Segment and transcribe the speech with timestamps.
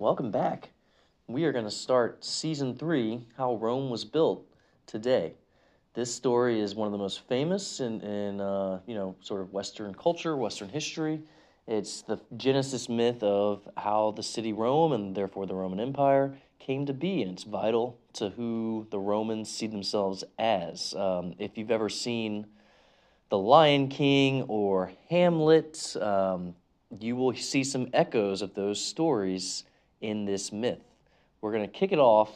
[0.00, 0.70] welcome back.
[1.26, 4.46] We are going to start season three How Rome Was Built
[4.86, 5.34] today.
[5.94, 9.52] This story is one of the most famous in, in uh, you know, sort of
[9.52, 11.20] Western culture, Western history.
[11.66, 16.86] It's the Genesis myth of how the city Rome and therefore the Roman Empire came
[16.86, 20.94] to be, and it's vital to who the Romans see themselves as.
[20.94, 22.46] Um, if you've ever seen
[23.30, 26.54] The Lion King or Hamlet, um,
[27.00, 29.64] you will see some echoes of those stories
[30.00, 30.80] in this myth.
[31.40, 32.30] We're going to kick it off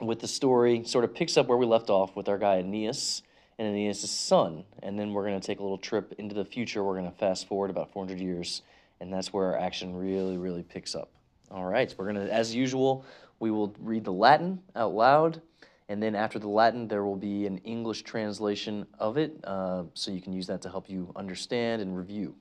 [0.00, 3.22] with the story, sort of picks up where we left off with our guy Aeneas
[3.58, 4.64] and Aeneas' son.
[4.82, 6.82] And then we're going to take a little trip into the future.
[6.82, 8.62] We're going to fast forward about 400 years,
[9.00, 11.10] and that's where our action really, really picks up.
[11.50, 13.04] All right, so we're going to, as usual,
[13.38, 15.42] we will read the Latin out loud.
[15.88, 20.10] And then after the Latin, there will be an English translation of it, uh, so
[20.10, 22.34] you can use that to help you understand and review.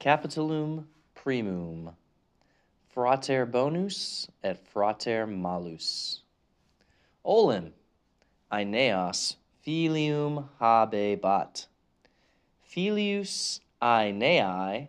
[0.00, 1.94] Capitulum primum.
[2.88, 6.22] Frater bonus et frater malus.
[7.22, 7.74] Olim,
[8.50, 11.66] Aeneas filium habebat.
[12.62, 14.88] Filius Aeneae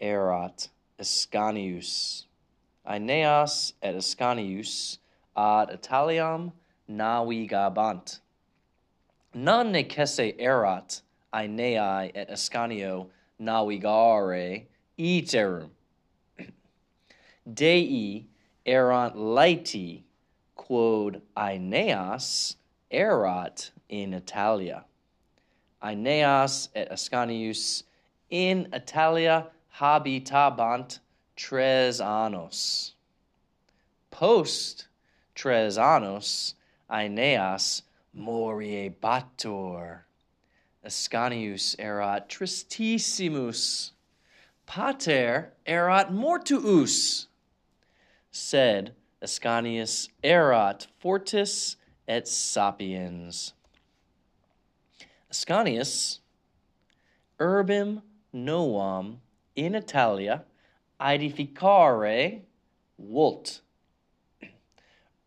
[0.00, 0.68] erat
[1.00, 2.26] Ascanius.
[2.86, 4.98] Aeneas et Ascanius
[5.36, 6.52] ad Italiam
[6.88, 8.20] navigabant.
[9.34, 11.00] Non necesse erat
[11.34, 13.08] Aeneae et Ascanio
[13.40, 14.66] navigare
[14.98, 15.70] iterum.
[17.52, 18.26] Dei
[18.66, 20.02] erant laeti
[20.56, 22.56] quod Aeneas
[22.90, 24.84] erat in Italia.
[25.82, 27.82] Aeneas et Ascanius
[28.30, 31.00] in Italia habitabant
[31.36, 32.92] tres annos.
[34.10, 34.86] Post
[35.34, 36.54] tres annos
[36.90, 37.82] Aeneas
[38.16, 40.03] moriebatur.
[40.84, 43.92] Ascanius erat tristissimus.
[44.66, 47.26] Pater erat mortuus.
[48.30, 53.54] Sed Ascanius erat fortis et sapiens.
[55.32, 56.18] Ascanius
[57.40, 58.02] urbim
[58.34, 59.16] novam
[59.56, 60.44] in Italia
[61.00, 62.42] edificare
[62.98, 63.60] vult.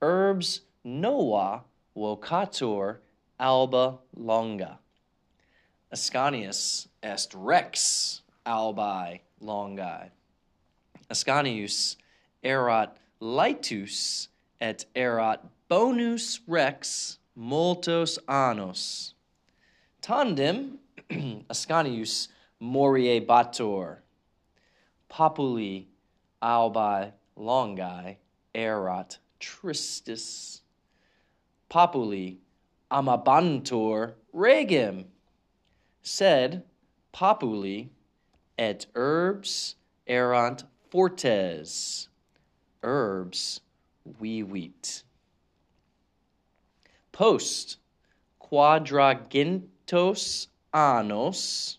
[0.01, 1.63] Herbs nova
[1.96, 2.97] vocatur
[3.40, 4.79] alba longa.
[5.90, 10.09] Ascanius est rex albi longi.
[11.09, 11.96] Ascanius
[12.44, 14.28] erat laetus
[14.59, 19.14] et erat bonus rex multos annos.
[20.02, 20.80] Tandem
[21.50, 22.28] Ascanius
[22.62, 24.00] moriebatur.
[25.09, 25.88] Populi
[26.42, 28.18] albi longi
[28.53, 30.59] erat tristis.
[31.70, 32.40] Populi
[32.92, 35.06] amabantur regem.
[36.07, 36.63] Sed
[37.12, 37.90] populi
[38.57, 39.75] et urbs
[40.07, 42.07] erant fortes.
[42.81, 43.59] Urbs
[44.06, 45.03] vivit.
[47.12, 47.79] Post
[48.40, 51.78] quadragentos annos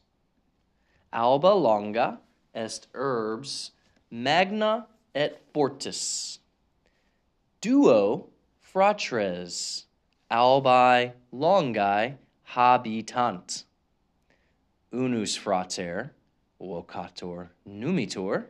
[1.11, 2.21] alba longa
[2.55, 3.71] est urbs
[4.11, 6.41] magna et fortis.
[7.63, 8.29] Duo
[8.61, 9.87] fratres
[10.31, 13.65] albi longi habitant.
[14.91, 16.13] Unus frater
[16.59, 18.47] vocator numitor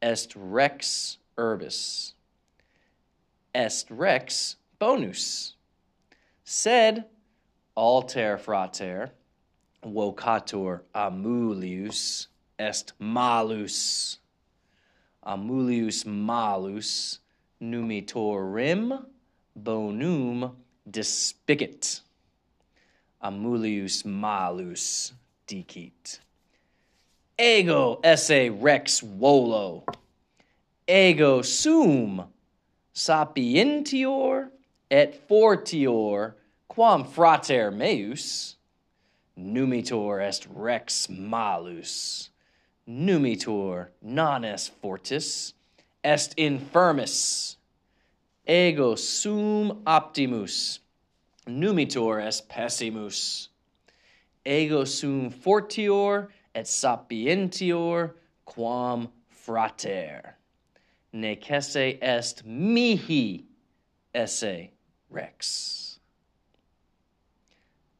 [0.00, 2.14] est rex urbis.
[3.52, 5.54] Est rex bonus.
[6.44, 7.04] Sed
[7.74, 9.10] alter frater
[9.84, 14.18] vocator amulius est malus.
[15.26, 17.18] Amulius malus
[17.60, 19.04] numitorim
[19.56, 20.52] bonum
[20.88, 22.02] despicit.
[23.20, 25.12] Amulius malus
[27.38, 29.84] Ego esse rex volo.
[30.86, 32.24] Ego sum
[32.92, 34.50] sapientior
[34.90, 36.34] et fortior
[36.68, 38.56] quam frater meus.
[39.36, 42.30] Numitor est rex malus.
[42.86, 45.54] Numitor non est fortis.
[46.04, 47.56] Est infirmis.
[48.46, 50.80] Ego sum optimus.
[51.46, 53.49] Numitor est pessimus.
[54.44, 58.14] ego sum fortior et sapientior
[58.44, 60.36] quam frater.
[61.12, 63.44] Nec esse est mihi
[64.14, 64.68] esse
[65.10, 65.98] rex.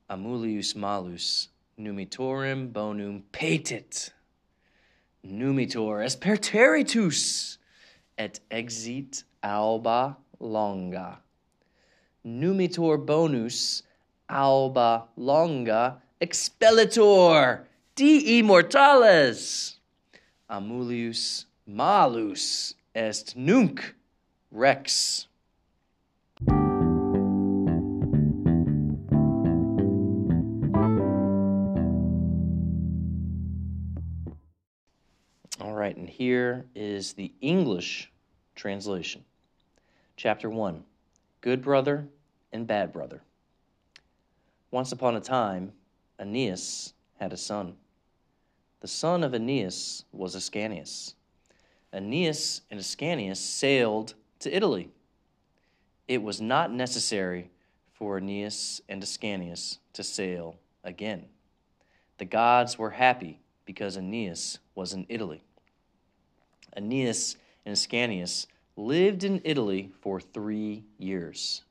[0.08, 1.48] Amulius malus
[1.78, 4.10] numitorum bonum petit
[5.24, 7.58] numitor est per territus
[8.18, 11.18] et exit alba longa.
[12.24, 13.82] Numitor bonus
[14.28, 17.64] alba longa expellitor
[17.94, 19.76] de immortales.
[20.50, 23.94] Amulius malus est nunc
[24.50, 25.26] rex.
[35.60, 38.10] All right, and here is the English
[38.54, 39.24] translation.
[40.16, 40.84] Chapter 1
[41.40, 42.08] Good Brother
[42.52, 43.22] and Bad Brother.
[44.70, 45.72] Once upon a time,
[46.20, 47.74] Aeneas had a son.
[48.80, 51.14] The son of Aeneas was Ascanius.
[51.92, 54.90] Aeneas and Ascanius sailed to Italy.
[56.06, 57.50] It was not necessary
[57.92, 61.26] for Aeneas and Ascanius to sail again.
[62.18, 65.42] The gods were happy because Aeneas was in Italy.
[66.76, 68.46] Aeneas and Ascanius
[68.76, 71.62] lived in Italy for three years.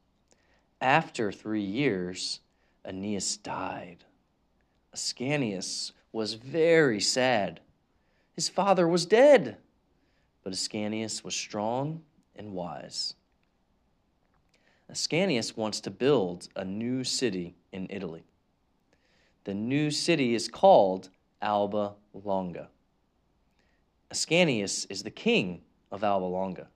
[0.81, 2.39] After three years,
[2.85, 4.05] Aeneas died.
[4.93, 7.59] Ascanius was very sad.
[8.33, 9.57] His father was dead,
[10.43, 12.01] but Ascanius was strong
[12.35, 13.15] and wise.
[14.91, 18.23] Ascanius wants to build a new city in Italy.
[19.43, 21.09] The new city is called
[21.41, 22.69] Alba Longa.
[24.11, 25.61] Ascanius is the king
[25.91, 26.67] of Alba Longa.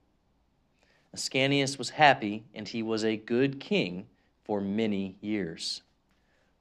[1.14, 4.06] Ascanius was happy and he was a good king
[4.44, 5.82] for many years.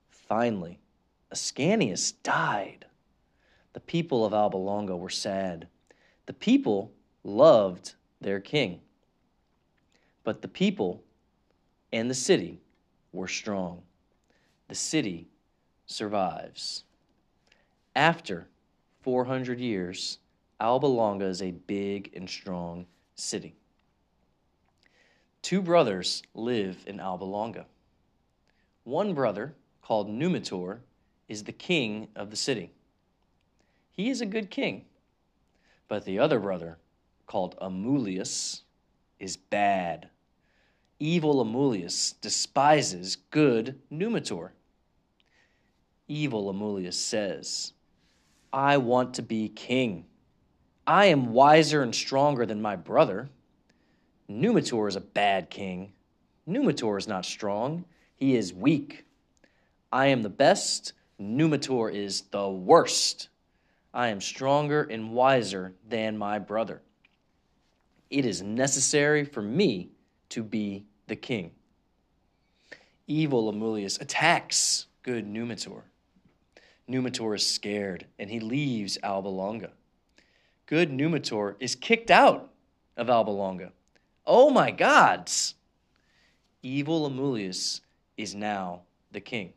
[0.09, 0.79] Finally,
[1.33, 2.85] Ascanius died.
[3.73, 5.67] The people of Alba Longa were sad.
[6.27, 6.91] The people
[7.23, 8.81] loved their king.
[10.23, 11.03] But the people
[11.91, 12.61] and the city
[13.11, 13.81] were strong.
[14.67, 15.27] The city
[15.87, 16.83] survives.
[17.95, 18.47] After
[19.01, 20.19] 400 years,
[20.59, 22.85] Alba Longa is a big and strong
[23.15, 23.55] city.
[25.41, 27.65] Two brothers live in Alba Longa.
[28.83, 30.79] One brother, called Numitor,
[31.33, 32.71] is the king of the city.
[33.91, 34.85] He is a good king.
[35.87, 36.77] But the other brother,
[37.25, 38.61] called Amulius,
[39.19, 40.09] is bad.
[40.99, 44.51] Evil Amulius despises good Numitor.
[46.07, 47.73] Evil Amulius says,
[48.53, 50.05] I want to be king.
[50.85, 53.29] I am wiser and stronger than my brother.
[54.29, 55.93] Numitor is a bad king.
[56.47, 57.85] Numitor is not strong,
[58.15, 59.05] he is weak.
[59.91, 63.29] I am the best, Numitor is the worst.
[63.93, 66.81] I am stronger and wiser than my brother.
[68.09, 69.89] It is necessary for me
[70.29, 71.51] to be the king.
[73.07, 75.83] Evil Amulius attacks good Numitor.
[76.89, 79.71] Numitor is scared and he leaves Alba Longa
[80.65, 82.49] good Numitor is kicked out
[82.97, 83.71] of Alba Longa.
[84.25, 85.55] Oh my gods!
[86.61, 87.81] Evil Amulius
[88.17, 88.81] is now
[89.11, 89.53] the king.